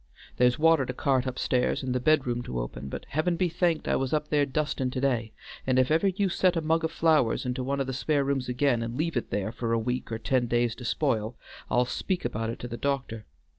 [0.37, 3.87] There's water to cart upstairs and the bed room to open, but Heaven be thanked
[3.87, 5.31] I was up there dustin' to day,
[5.67, 8.49] and if ever you set a mug of flowers into one o' the spare rooms
[8.49, 11.37] again and leave it there a week or ten days to spile,
[11.69, 13.27] I'll speak about it to the doctor.